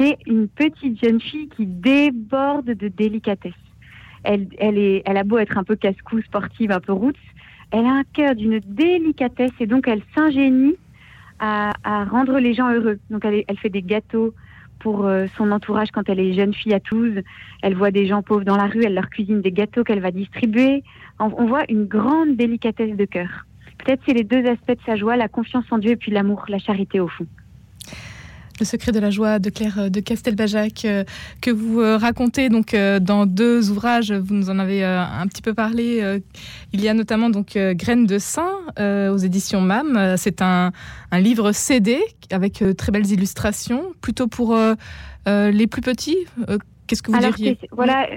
C'est 0.00 0.16
une 0.24 0.48
petite 0.48 1.04
jeune 1.04 1.20
fille 1.20 1.50
qui 1.50 1.66
déborde 1.66 2.70
de 2.70 2.88
délicatesse. 2.88 3.52
Elle, 4.24 4.48
elle, 4.58 4.78
est, 4.78 5.02
elle 5.04 5.18
a 5.18 5.24
beau 5.24 5.36
être 5.36 5.58
un 5.58 5.64
peu 5.64 5.76
casse-cou, 5.76 6.22
sportive, 6.22 6.72
un 6.72 6.80
peu 6.80 6.94
roots, 6.94 7.14
elle 7.70 7.84
a 7.84 7.90
un 7.90 8.04
cœur 8.04 8.34
d'une 8.34 8.60
délicatesse 8.60 9.52
et 9.60 9.66
donc 9.66 9.86
elle 9.88 10.00
s'ingénie 10.14 10.76
à, 11.38 11.72
rendre 12.04 12.38
les 12.38 12.54
gens 12.54 12.72
heureux. 12.72 12.98
Donc 13.10 13.26
elle, 13.26 13.44
fait 13.58 13.68
des 13.68 13.82
gâteaux, 13.82 14.32
pour 14.78 15.04
euh, 15.04 15.26
son 15.36 15.52
entourage 15.52 15.90
quand 15.90 16.08
elle 16.08 16.18
est 16.18 16.32
jeune 16.32 16.54
fille 16.54 16.72
à 16.72 16.80
Toulouse. 16.80 17.22
Elle 17.60 17.74
voit 17.74 17.90
des 17.90 18.06
gens 18.06 18.22
pauvres 18.22 18.44
dans 18.44 18.56
la 18.56 18.66
rue, 18.66 18.82
elle 18.82 18.94
leur 18.94 19.10
cuisine 19.10 19.42
des 19.42 19.52
gâteaux 19.52 19.84
qu'elle 19.84 20.00
va 20.00 20.10
distribuer. 20.10 20.82
On 21.18 21.28
voit 21.28 21.64
une 21.68 21.84
grande 21.84 22.36
délicatesse 22.36 22.96
de 22.96 23.04
cœur. 23.04 23.44
Peut-être 23.76 24.02
c'est 24.06 24.14
les 24.14 24.24
deux 24.24 24.46
aspects 24.46 24.72
de 24.72 24.84
sa 24.86 24.96
joie, 24.96 25.16
la 25.16 25.28
confiance 25.28 25.66
en 25.70 25.76
Dieu 25.76 25.90
et 25.90 25.96
puis 25.96 26.10
l'amour, 26.10 26.46
la 26.48 26.58
charité 26.58 26.98
au 26.98 27.08
fond. 27.08 27.26
Le 28.60 28.66
secret 28.66 28.92
de 28.92 28.98
la 29.00 29.08
joie 29.08 29.38
de 29.38 29.48
Claire 29.48 29.78
euh, 29.78 29.88
de 29.88 30.00
Castelbajac 30.00 30.84
euh, 30.84 31.04
que 31.40 31.50
vous 31.50 31.80
euh, 31.80 31.96
racontez 31.96 32.50
donc 32.50 32.76
dans 33.00 33.24
deux 33.24 33.70
ouvrages. 33.70 34.12
Vous 34.12 34.34
nous 34.34 34.50
en 34.50 34.58
avez 34.58 34.84
un 34.84 35.26
petit 35.28 35.40
peu 35.40 35.54
parlé. 35.54 36.20
Il 36.72 36.82
y 36.82 36.88
a 36.88 36.94
notamment 36.94 37.30
donc 37.30 37.56
Graines 37.56 38.06
de 38.06 38.18
Saint 38.18 38.52
aux 38.78 39.16
éditions 39.16 39.60
MAM. 39.60 40.16
C'est 40.16 40.42
un, 40.42 40.72
livre 41.12 41.52
CD 41.52 41.98
avec 42.30 42.62
très 42.76 42.92
belles 42.92 43.10
illustrations, 43.10 43.92
plutôt 44.00 44.26
pour 44.26 44.56
les 45.26 45.66
plus 45.66 45.82
petits. 45.82 46.18
Qu'est-ce 46.86 47.02
que 47.02 47.12
vous 47.12 47.18
diriez? 47.18 47.58
Voilà, 47.72 48.08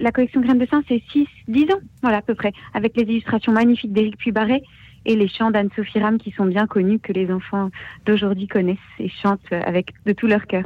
la 0.00 0.10
collection 0.10 0.40
Graines 0.40 0.58
de 0.58 0.66
Saint, 0.66 0.82
c'est 0.88 1.02
6-10 1.48 1.72
ans, 1.72 1.80
voilà 2.02 2.18
à 2.18 2.22
peu 2.22 2.34
près, 2.34 2.52
avec 2.74 2.96
les 2.96 3.04
illustrations 3.04 3.52
magnifiques 3.52 3.92
d'Éric 3.92 4.16
Puybarret 4.16 4.62
et 5.06 5.16
les 5.16 5.28
chants 5.28 5.50
d'Anne-Sophie 5.50 6.00
Ram 6.00 6.18
qui 6.18 6.32
sont 6.32 6.44
bien 6.44 6.66
connus, 6.66 6.98
que 6.98 7.12
les 7.12 7.30
enfants 7.30 7.70
d'aujourd'hui 8.04 8.48
connaissent 8.48 8.76
et 8.98 9.08
chantent 9.08 9.52
avec 9.52 9.94
de 10.04 10.12
tout 10.12 10.26
leur 10.26 10.46
cœur. 10.46 10.64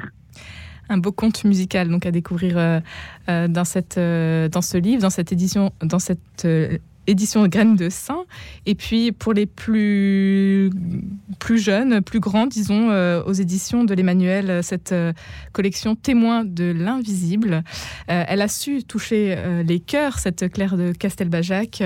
Un 0.89 0.99
beau 0.99 1.13
conte 1.13 1.45
musical 1.45 1.89
donc 1.89 2.05
à 2.05 2.11
découvrir 2.11 2.59
euh, 2.59 2.81
euh, 3.29 3.47
dans 3.47 3.65
cette 3.65 3.97
euh, 3.97 4.49
dans 4.49 4.63
ce 4.63 4.77
livre 4.77 5.03
dans 5.03 5.11
cette 5.11 5.31
édition 5.31 5.71
dans 5.81 6.01
cette 6.01 6.49
édition 7.07 7.47
Graines 7.47 7.77
de 7.77 7.89
Saint. 7.89 8.25
Et 8.67 8.75
puis 8.75 9.13
pour 9.13 9.33
les 9.33 9.47
plus, 9.47 10.71
plus 11.39 11.59
jeunes, 11.59 12.01
plus 12.03 12.21
grands, 12.21 12.47
disons, 12.47 12.91
euh, 12.91 13.23
aux 13.25 13.33
éditions 13.33 13.85
de 13.85 13.95
l'Emmanuel, 13.95 14.51
euh, 14.51 14.63
cette 14.63 14.93
euh, 14.93 15.13
collection 15.53 15.97
Témoins 15.97 16.45
de 16.45 16.73
l'invisible. 16.73 17.63
elle 18.07 18.43
a 18.43 18.49
su 18.49 18.85
toucher 18.85 19.37
les 19.67 19.81
cœurs, 19.81 20.19
cette 20.19 20.51
Claire 20.53 20.77
de 20.77 20.93
Castelbajac. 20.93 21.83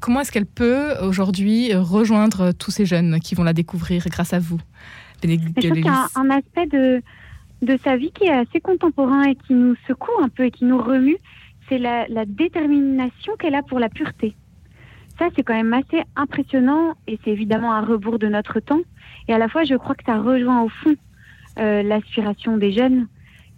comment 0.00 0.20
est-ce 0.20 0.32
qu'elle 0.32 0.46
peut 0.46 0.94
aujourd'hui 1.02 1.74
rejoindre 1.74 2.52
tous 2.52 2.70
ces 2.70 2.86
jeunes 2.86 3.20
qui 3.20 3.34
vont 3.34 3.44
la 3.44 3.52
découvrir 3.52 4.04
grâce 4.08 4.32
à 4.32 4.38
vous 4.38 4.60
Bénédicte 5.22 5.60
Je 5.62 5.68
qu'il 5.68 5.84
y 5.84 5.88
a 5.88 6.08
un, 6.14 6.30
aspect 6.30 6.66
de, 6.66 7.02
de 7.62 7.78
sa 7.84 7.96
vie 7.96 8.12
qui 8.12 8.24
est 8.24 8.32
assez 8.32 8.60
contemporain 8.60 9.24
et 9.24 9.34
qui 9.34 9.54
nous 9.54 9.74
secoue 9.86 10.22
un 10.22 10.28
peu 10.28 10.44
et 10.44 10.50
qui 10.50 10.64
nous 10.64 10.80
remue 10.80 11.18
c'est 11.68 11.78
la, 11.78 12.06
détermination 12.26 13.34
qu'elle 13.38 13.54
a 13.54 13.62
pour 13.62 13.78
la 13.78 13.88
pureté. 13.88 14.34
Ça, 15.18 15.28
c'est 15.34 15.42
quand 15.42 15.54
même 15.54 15.72
assez 15.72 16.02
impressionnant 16.16 16.94
et 17.06 17.18
c'est 17.24 17.30
évidemment 17.30 17.72
un 17.72 17.84
rebours 17.84 18.18
de 18.18 18.28
notre 18.28 18.60
temps. 18.60 18.80
Et 19.26 19.32
à 19.32 19.38
la 19.38 19.48
fois, 19.48 19.64
je 19.64 19.74
crois 19.74 19.94
que 19.94 20.04
ça 20.04 20.18
rejoint 20.18 20.62
au 20.62 20.68
fond 20.68 20.94
euh, 21.58 21.82
l'aspiration 21.82 22.56
des 22.56 22.72
jeunes, 22.72 23.08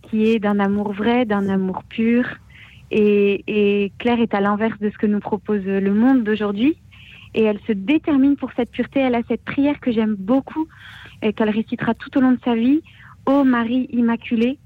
qui 0.03 0.27
est 0.27 0.39
d'un 0.39 0.59
amour 0.59 0.93
vrai, 0.93 1.27
d'un 1.27 1.49
amour 1.49 1.85
pur. 1.85 2.25
Et, 2.91 3.93
Claire 3.99 4.21
est 4.21 4.35
à 4.35 4.41
l'inverse 4.41 4.79
de 4.81 4.91
ce 4.91 4.99
que 4.99 5.07
nous 5.07 5.21
propose 5.21 5.65
le 5.65 5.93
monde 5.93 6.25
d'aujourd'hui. 6.25 6.77
Et 7.35 7.45
elle 7.45 7.61
se 7.67 7.73
détermine 7.73 8.37
pour 8.37 8.51
cette 8.57 8.71
pureté. 8.71 9.01
Elle 9.01 9.15
a 9.15 9.23
cette 9.29 9.45
prière 9.45 9.79
que 9.81 9.93
j'aime 9.93 10.17
beaucoup 10.19 10.67
et 11.23 11.33
qu'elle 11.33 11.51
récitera 11.51 11.95
tout 11.95 12.17
au 12.17 12.21
long 12.21 12.33
de 12.33 12.41
sa 12.45 12.55
vie. 12.55 12.81
Ô 13.27 13.45
Marie 13.45 13.87
Immaculée, 13.93 14.59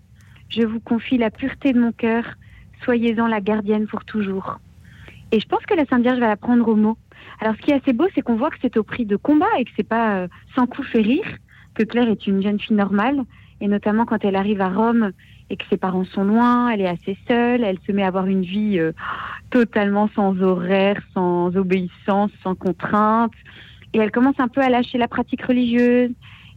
je 0.49 0.63
vous 0.63 0.81
confie 0.81 1.19
la 1.19 1.31
pureté 1.31 1.73
de 1.73 1.81
mon 1.81 1.93
cœur, 1.93 2.25
soyez-en 2.85 3.26
la 3.26 3.41
gardienne 3.41 3.87
pour 3.87 4.05
toujours. 4.05 4.59
Et 5.33 5.41
je 5.41 5.49
pense 5.49 5.64
que 5.67 5.75
la 5.75 5.85
Sainte 5.87 6.03
Vierge 6.03 6.21
va 6.21 6.29
la 6.29 6.37
prendre 6.37 6.67
au 6.69 6.76
mot. 6.76 6.97
Alors, 7.41 7.55
ce 7.57 7.61
qui 7.61 7.71
est 7.71 7.75
assez 7.75 7.93
beau, 7.93 8.07
c'est 8.14 8.23
qu'on 8.23 8.37
voit 8.37 8.50
que 8.50 8.59
c'est 8.62 8.76
au 8.76 8.83
prix 8.83 9.07
de 9.07 9.17
combat 9.17 9.49
et 9.59 9.64
que 9.64 9.71
c'est 9.76 9.88
pas 9.88 10.17
euh, 10.17 10.29
sans 10.55 10.67
coup 10.67 10.83
fait 10.83 11.00
rire, 11.00 11.26
que 11.75 11.83
Claire 11.83 12.09
est 12.09 12.26
une 12.26 12.43
jeune 12.43 12.61
fille 12.61 12.76
normale, 12.76 13.25
et 13.61 13.69
notamment 13.69 14.05
quand 14.05 14.25
elle 14.25 14.37
arrive 14.37 14.61
à 14.61 14.69
Rome 14.69 15.11
et 15.50 15.57
que 15.57 15.64
ses 15.69 15.76
parents 15.76 16.05
sont 16.05 16.25
loin, 16.25 16.71
elle 16.71 16.81
est 16.81 16.88
assez 16.88 17.17
seule, 17.29 17.64
elle 17.64 17.79
se 17.87 17.93
met 17.93 18.03
à 18.03 18.09
avoir 18.09 18.26
une 18.26 18.43
vie 18.43 18.79
euh, 18.79 18.93
totalement 19.50 20.09
sans 20.14 20.41
horaire, 20.41 21.00
sans 21.12 21.55
obéissance, 21.57 22.31
sans 22.43 22.55
contrainte, 22.55 23.33
et 23.93 23.99
elle 23.99 24.11
commence 24.11 24.38
un 24.38 24.49
peu 24.49 24.61
à 24.61 24.69
lâcher 24.69 24.99
la 24.99 25.09
pratique 25.09 25.43
religieuse, 25.43 26.11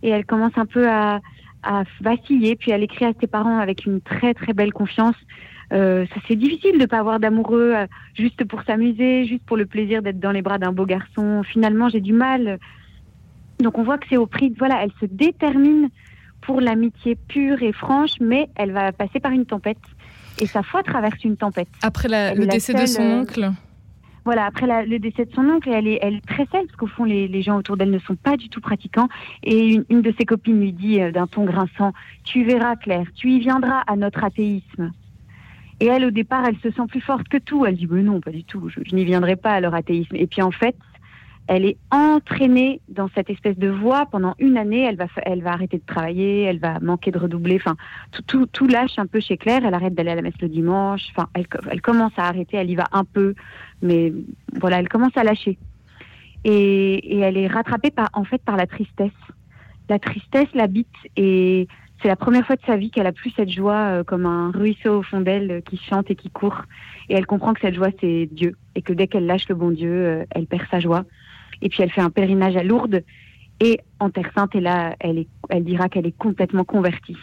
et 0.03 0.09
elle 0.09 0.25
commence 0.25 0.57
un 0.57 0.65
peu 0.65 0.87
à, 0.87 1.19
à 1.63 1.83
vaciller, 2.01 2.55
puis 2.55 2.71
elle 2.71 2.83
écrit 2.83 3.05
à 3.05 3.13
ses 3.19 3.27
parents 3.27 3.57
avec 3.57 3.85
une 3.85 4.01
très 4.01 4.33
très 4.33 4.53
belle 4.53 4.71
confiance 4.71 5.15
euh, 5.73 6.05
c'est 6.27 6.35
difficile 6.35 6.73
de 6.73 6.81
ne 6.81 6.85
pas 6.85 6.99
avoir 6.99 7.19
d'amoureux 7.19 7.73
euh, 7.75 7.87
juste 8.13 8.43
pour 8.45 8.63
s'amuser, 8.63 9.25
juste 9.25 9.43
pour 9.45 9.57
le 9.57 9.65
plaisir 9.65 10.01
d'être 10.01 10.19
dans 10.19 10.31
les 10.31 10.41
bras 10.41 10.57
d'un 10.57 10.71
beau 10.71 10.85
garçon. 10.85 11.43
Finalement, 11.43 11.89
j'ai 11.89 12.01
du 12.01 12.13
mal. 12.13 12.59
Donc 13.59 13.77
on 13.77 13.83
voit 13.83 13.97
que 13.97 14.05
c'est 14.09 14.17
au 14.17 14.27
prix 14.27 14.51
de... 14.51 14.57
Voilà, 14.57 14.83
elle 14.83 14.91
se 14.99 15.05
détermine 15.05 15.89
pour 16.41 16.61
l'amitié 16.61 17.17
pure 17.27 17.61
et 17.61 17.73
franche, 17.73 18.13
mais 18.21 18.49
elle 18.55 18.71
va 18.71 18.91
passer 18.91 19.19
par 19.19 19.31
une 19.31 19.45
tempête. 19.45 19.77
Et 20.39 20.45
sa 20.45 20.63
foi 20.63 20.83
traverse 20.83 21.23
une 21.23 21.35
tempête. 21.35 21.67
Après 21.81 22.07
le 22.07 22.45
décès 22.45 22.73
de 22.73 22.85
son 22.85 23.01
euh, 23.01 23.21
oncle 23.21 23.51
voilà, 24.27 24.45
après 24.45 24.85
le 24.85 24.99
décès 24.99 25.23
de 25.23 25.33
son 25.33 25.45
oncle, 25.45 25.69
elle 25.69 25.87
est, 25.87 25.99
elle 26.01 26.15
est 26.15 26.27
très 26.27 26.45
seule, 26.51 26.65
parce 26.65 26.75
qu'au 26.75 26.87
fond, 26.87 27.05
les, 27.05 27.41
gens 27.41 27.55
autour 27.55 27.77
d'elle 27.77 27.91
ne 27.91 27.99
sont 27.99 28.17
pas 28.17 28.35
du 28.35 28.49
tout 28.49 28.59
pratiquants. 28.59 29.07
Et 29.41 29.81
une, 29.89 30.01
de 30.01 30.13
ses 30.19 30.25
copines 30.25 30.59
lui 30.59 30.73
dit 30.73 31.01
euh, 31.01 31.13
d'un 31.13 31.27
ton 31.27 31.45
grinçant 31.45 31.93
Tu 32.25 32.43
verras, 32.43 32.75
Claire, 32.75 33.05
tu 33.15 33.31
y 33.31 33.39
viendras 33.39 33.83
à 33.87 33.95
notre 33.95 34.25
athéisme. 34.25 34.91
Et 35.79 35.85
elle, 35.85 36.05
au 36.05 36.11
départ, 36.11 36.45
elle 36.47 36.57
se 36.57 36.71
sent 36.71 36.87
plus 36.87 37.01
forte 37.01 37.27
que 37.27 37.37
tout. 37.37 37.65
Elle 37.65 37.75
dit 37.75 37.87
Non, 37.87 38.19
pas 38.19 38.31
du 38.31 38.43
tout, 38.43 38.69
je 38.69 38.95
n'y 38.95 39.05
viendrai 39.05 39.35
pas 39.35 39.51
à 39.51 39.59
leur 39.59 39.75
athéisme. 39.75 40.15
Et 40.15 40.27
puis 40.27 40.41
en 40.41 40.51
fait, 40.51 40.75
elle 41.47 41.65
est 41.65 41.77
entraînée 41.91 42.81
dans 42.89 43.09
cette 43.15 43.29
espèce 43.29 43.57
de 43.57 43.69
voie 43.69 44.05
pendant 44.07 44.35
une 44.37 44.57
année. 44.57 44.81
Elle 44.81 44.97
va, 44.97 45.07
elle 45.23 45.41
va 45.41 45.51
arrêter 45.51 45.77
de 45.77 45.85
travailler, 45.85 46.41
elle 46.41 46.59
va 46.59 46.79
manquer 46.81 47.11
de 47.11 47.17
redoubler. 47.17 47.55
Enfin, 47.55 47.77
tout, 48.27 48.45
tout, 48.47 48.67
lâche 48.67 48.97
un 48.97 49.05
peu 49.05 49.21
chez 49.21 49.37
Claire. 49.37 49.65
Elle 49.65 49.73
arrête 49.73 49.93
d'aller 49.93 50.11
à 50.11 50.15
la 50.15 50.21
messe 50.21 50.39
le 50.41 50.49
dimanche. 50.49 51.07
Enfin, 51.11 51.29
elle, 51.33 51.45
elle, 51.71 51.81
commence 51.81 52.11
à 52.17 52.27
arrêter. 52.27 52.57
Elle 52.57 52.69
y 52.69 52.75
va 52.75 52.87
un 52.91 53.05
peu, 53.05 53.33
mais 53.81 54.13
voilà, 54.59 54.79
elle 54.79 54.89
commence 54.89 55.15
à 55.15 55.23
lâcher. 55.23 55.57
Et, 56.43 57.15
et 57.15 57.19
elle 57.19 57.37
est 57.37 57.47
rattrapée 57.47 57.91
par, 57.91 58.09
en 58.13 58.25
fait, 58.25 58.41
par 58.41 58.57
la 58.57 58.67
tristesse. 58.67 59.11
La 59.89 59.99
tristesse 59.99 60.49
l'habite 60.53 60.87
et 61.15 61.69
c'est 62.01 62.07
la 62.07 62.15
première 62.15 62.45
fois 62.45 62.55
de 62.55 62.61
sa 62.65 62.77
vie 62.77 62.91
qu'elle 62.91 63.07
a 63.07 63.11
plus 63.11 63.31
cette 63.31 63.49
joie 63.49 63.99
euh, 63.99 64.03
comme 64.03 64.25
un 64.25 64.51
ruisseau 64.51 64.99
au 64.99 65.01
fond 65.01 65.21
d'elle 65.21 65.51
euh, 65.51 65.61
qui 65.61 65.77
chante 65.77 66.11
et 66.11 66.15
qui 66.15 66.29
court. 66.29 66.61
Et 67.09 67.15
elle 67.15 67.25
comprend 67.25 67.53
que 67.53 67.61
cette 67.61 67.75
joie, 67.75 67.89
c'est 67.99 68.27
Dieu. 68.31 68.55
Et 68.75 68.81
que 68.81 68.93
dès 68.93 69.07
qu'elle 69.07 69.25
lâche 69.25 69.49
le 69.49 69.55
bon 69.55 69.71
Dieu, 69.71 69.91
euh, 69.91 70.25
elle 70.31 70.45
perd 70.45 70.67
sa 70.69 70.79
joie. 70.79 71.05
Et 71.61 71.69
puis 71.69 71.81
elle 71.81 71.91
fait 71.91 72.01
un 72.01 72.11
pèlerinage 72.11 72.55
à 72.55 72.63
Lourdes 72.63 73.03
et 73.59 73.79
en 73.99 74.09
Terre 74.09 74.31
Sainte. 74.35 74.55
Et 74.55 74.61
là, 74.61 74.95
elle, 74.99 75.17
est, 75.17 75.27
elle 75.49 75.63
dira 75.63 75.89
qu'elle 75.89 76.05
est 76.05 76.17
complètement 76.17 76.63
convertie. 76.63 77.17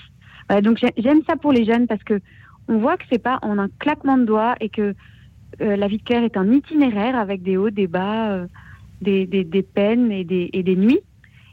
donc 0.63 0.85
j'aime 0.97 1.23
ça 1.29 1.37
pour 1.37 1.53
les 1.53 1.65
jeunes 1.65 1.87
parce 1.87 2.03
que 2.03 2.21
on 2.69 2.79
voit 2.79 2.97
que 2.97 3.05
c'est 3.11 3.23
pas 3.23 3.39
en 3.43 3.59
un 3.59 3.69
claquement 3.79 4.17
de 4.17 4.25
doigts 4.25 4.55
et 4.61 4.69
que 4.69 4.95
euh, 5.61 5.77
la 5.77 5.87
vie 5.87 5.99
de 5.99 6.03
Claire 6.03 6.25
est 6.25 6.37
un 6.37 6.51
itinéraire 6.51 7.17
avec 7.17 7.43
des 7.43 7.57
hauts, 7.57 7.71
des 7.71 7.87
bas, 7.87 8.33
euh, 8.33 8.47
des, 9.01 9.27
des, 9.27 9.45
des, 9.45 9.63
peines 9.63 10.11
et 10.11 10.25
des, 10.25 10.51
et 10.53 10.63
des 10.63 10.77
nuits. 10.77 11.01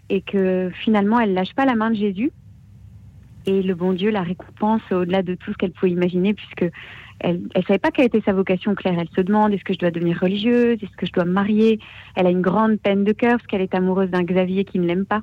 Et 0.09 0.21
que 0.21 0.71
finalement, 0.83 1.19
elle 1.19 1.33
lâche 1.33 1.53
pas 1.53 1.65
la 1.65 1.75
main 1.75 1.89
de 1.89 1.95
Jésus. 1.95 2.31
Et 3.45 3.61
le 3.63 3.73
bon 3.75 3.93
Dieu 3.93 4.11
la 4.11 4.21
récompense 4.21 4.81
au-delà 4.91 5.23
de 5.23 5.35
tout 5.35 5.51
ce 5.51 5.57
qu'elle 5.57 5.71
pouvait 5.71 5.91
imaginer, 5.91 6.33
puisque 6.33 6.71
elle 7.19 7.41
ne 7.55 7.61
savait 7.63 7.79
pas 7.79 7.91
quelle 7.91 8.05
était 8.05 8.21
sa 8.21 8.33
vocation 8.33 8.75
claire. 8.75 8.97
Elle 8.99 9.09
se 9.15 9.21
demande 9.21 9.53
est-ce 9.53 9.63
que 9.63 9.73
je 9.73 9.79
dois 9.79 9.91
devenir 9.91 10.19
religieuse? 10.19 10.77
Est-ce 10.81 10.95
que 10.97 11.05
je 11.05 11.11
dois 11.11 11.25
me 11.25 11.31
marier? 11.31 11.79
Elle 12.15 12.27
a 12.27 12.31
une 12.31 12.41
grande 12.41 12.77
peine 12.77 13.03
de 13.03 13.11
cœur 13.11 13.37
parce 13.37 13.47
qu'elle 13.47 13.61
est 13.61 13.75
amoureuse 13.75 14.09
d'un 14.09 14.23
Xavier 14.23 14.65
qui 14.65 14.79
ne 14.79 14.87
l'aime 14.87 15.05
pas. 15.05 15.21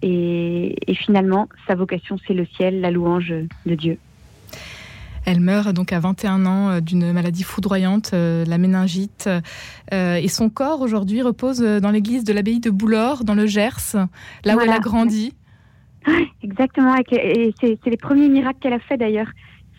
Et, 0.00 0.76
finalement, 0.94 1.48
sa 1.66 1.74
vocation, 1.74 2.16
c'est 2.26 2.34
le 2.34 2.46
ciel, 2.46 2.80
la 2.80 2.90
louange 2.90 3.34
de 3.66 3.74
Dieu. 3.74 3.98
Elle 5.24 5.40
meurt 5.40 5.74
donc 5.74 5.92
à 5.92 6.00
21 6.00 6.46
ans 6.46 6.68
euh, 6.70 6.80
d'une 6.80 7.12
maladie 7.12 7.42
foudroyante, 7.42 8.12
euh, 8.14 8.44
la 8.46 8.56
méningite. 8.56 9.28
Euh, 9.92 10.14
et 10.14 10.28
son 10.28 10.48
corps 10.48 10.80
aujourd'hui 10.80 11.20
repose 11.20 11.60
dans 11.60 11.90
l'église 11.90 12.24
de 12.24 12.32
l'abbaye 12.32 12.60
de 12.60 12.70
Boulor, 12.70 13.24
dans 13.24 13.34
le 13.34 13.46
Gers, 13.46 13.96
là 14.44 14.56
où 14.56 14.60
elle 14.60 14.70
a 14.70 14.78
grandi. 14.78 15.34
Exactement, 16.42 16.94
et 17.10 17.54
c'est 17.60 17.86
les 17.86 17.96
premiers 17.96 18.28
miracles 18.28 18.58
qu'elle 18.60 18.72
a 18.72 18.78
fait 18.78 18.96
d'ailleurs 18.96 19.28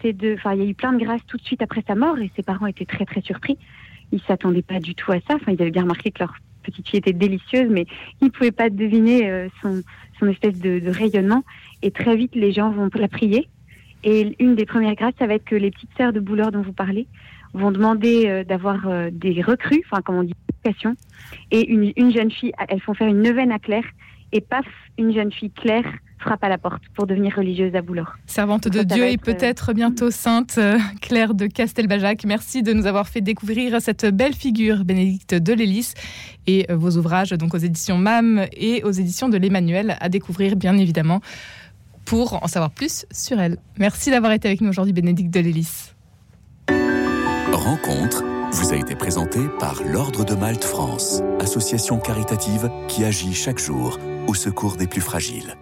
de, 0.04 0.36
enfin, 0.36 0.54
il 0.54 0.64
y 0.64 0.66
a 0.66 0.70
eu 0.70 0.74
plein 0.74 0.94
de 0.94 1.04
grâces 1.04 1.26
tout 1.28 1.38
de 1.38 1.44
suite 1.44 1.62
après 1.62 1.84
sa 1.86 1.96
mort 1.96 2.18
et 2.20 2.32
ses 2.36 2.44
parents 2.44 2.68
étaient 2.68 2.86
très 2.86 3.06
très 3.06 3.22
surpris. 3.22 3.58
Ils 4.12 4.22
s'attendaient 4.22 4.62
pas 4.62 4.80
du 4.80 4.96
tout 4.96 5.12
à 5.12 5.20
ça. 5.28 5.36
Enfin, 5.36 5.52
ils 5.52 5.62
avaient 5.62 5.72
bien 5.72 5.84
remarqué 5.84 6.12
que 6.12 6.20
leur 6.20 6.34
petite 6.64 6.88
fille 6.88 7.00
était 7.00 7.14
délicieuse, 7.14 7.68
mais 7.70 7.86
ils 8.22 8.26
ne 8.26 8.30
pouvaient 8.30 8.52
pas 8.52 8.70
deviner 8.70 9.30
euh, 9.30 9.48
son, 9.62 10.28
espèce 10.28 10.60
de, 10.60 10.82
rayonnement. 10.90 11.44
Et 11.82 11.92
très 11.92 12.16
vite, 12.16 12.36
les 12.36 12.52
gens 12.52 12.72
vont 12.72 12.90
la 12.96 13.08
prier. 13.08 13.48
Et 14.04 14.36
une 14.40 14.56
des 14.56 14.66
premières 14.66 14.96
grâces, 14.96 15.14
ça 15.20 15.28
va 15.28 15.36
être 15.36 15.46
que 15.46 15.56
les 15.56 15.72
petites 15.72 15.92
sœurs 15.98 16.14
de 16.14 16.20
Bouleur 16.20 16.52
dont 16.52 16.62
vous 16.62 16.74
parlez 16.74 17.08
vont 17.54 17.72
demander 17.72 18.28
euh, 18.28 18.44
d'avoir 18.44 18.88
euh, 18.88 19.10
des 19.12 19.42
recrues, 19.42 19.84
enfin, 19.86 20.02
comme 20.02 20.16
on 20.16 20.24
dit. 20.24 20.34
Et 21.52 21.72
une, 21.72 21.94
une 21.96 22.12
jeune 22.14 22.30
fille, 22.30 22.52
elles 22.68 22.82
font 22.82 22.94
faire 22.94 23.08
une 23.08 23.22
neuvaine 23.22 23.52
à 23.52 23.60
Claire. 23.60 23.86
Et 24.34 24.42
paf, 24.42 24.66
une 24.98 25.14
jeune 25.14 25.32
fille 25.32 25.52
Claire 25.52 25.86
frappe 26.20 26.44
à 26.44 26.50
la 26.50 26.58
porte 26.58 26.84
pour 26.96 27.08
devenir 27.08 27.36
religieuse 27.36 27.76
à 27.76 27.82
Boulor. 27.82 28.16
Servante 28.26 28.68
de 28.68 28.84
Dieu 28.84 29.08
et 29.08 29.18
peut-être 29.18 29.74
bientôt 29.74 30.12
sainte, 30.12 30.56
euh, 30.58 30.78
Claire 31.02 31.34
de 31.34 31.48
Castelbajac. 31.48 32.26
Merci 32.26 32.64
de 32.64 32.74
nous 32.74 32.86
avoir 32.86 33.08
fait 33.08 33.22
découvrir 33.22 33.82
cette 33.82 34.06
belle 34.06 34.34
figure, 34.34 34.84
Bénédicte 34.86 35.34
de 35.34 35.54
Lélis, 35.54 35.94
et 36.48 36.66
euh, 36.70 36.76
vos 36.76 36.98
ouvrages 36.98 37.32
donc 37.32 37.54
aux 37.54 37.58
éditions 37.58 37.98
MAM 37.98 38.46
et 38.54 38.84
aux 38.84 38.92
éditions 38.92 39.30
de 39.30 39.38
l'Emmanuel 39.38 39.98
à 40.00 40.10
découvrir 40.10 40.56
bien 40.56 40.78
évidemment 40.78 41.22
pour 42.06 42.44
en 42.44 42.48
savoir 42.48 42.72
plus 42.72 43.06
sur 43.12 43.40
elle. 43.40 43.58
Merci 43.78 44.12
d'avoir 44.12 44.32
été 44.32 44.48
avec 44.48 44.62
nous 44.62 44.70
aujourd'hui, 44.70 44.94
Bénédicte 44.94 45.34
de 45.34 45.40
Lélis. 45.40 45.94
Rencontre 47.54 48.24
vous 48.52 48.74
a 48.74 48.78
été 48.78 48.96
présentée 48.96 49.48
par 49.60 49.84
l'Ordre 49.84 50.26
de 50.26 50.34
Malte 50.34 50.64
France, 50.64 51.22
association 51.40 52.00
caritative 52.00 52.72
qui 52.88 53.04
agit 53.04 53.34
chaque 53.36 53.60
jour 53.60 54.00
au 54.28 54.34
secours 54.34 54.76
des 54.76 54.88
plus 54.88 55.02
fragiles. 55.02 55.56